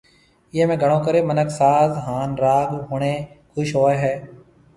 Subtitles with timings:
[0.53, 3.11] ايئي ۾ گھڻو ڪري منک ساز هان راگ ۿڻي
[3.53, 4.13] خوش هوئي هي